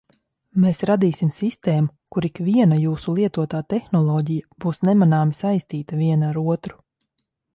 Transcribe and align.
Mēs 0.61 0.79
radīsim 0.89 1.29
sistēmu, 1.35 1.91
kur 2.15 2.27
ikviena 2.29 2.79
jūsu 2.85 3.13
lietotā 3.19 3.61
tehnoloģija 3.75 4.49
būs 4.65 4.83
nemanāmi 4.89 5.39
saistīta 5.43 6.01
viena 6.03 6.33
ar 6.33 6.43
otru. 6.55 6.83